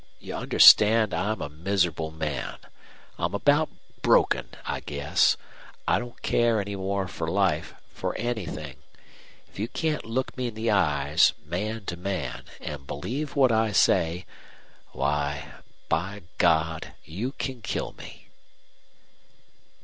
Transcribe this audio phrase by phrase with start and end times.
[0.19, 2.57] You understand I'm a miserable man.
[3.19, 3.69] I'm about
[4.01, 5.37] broken, I guess.
[5.87, 8.77] I don't care any more for life, for anything.
[9.47, 13.73] If you can't look me in the eyes, man to man, and believe what I
[13.73, 14.25] say
[14.91, 15.51] why,
[15.87, 16.93] by God!
[17.03, 18.29] you can kill me!"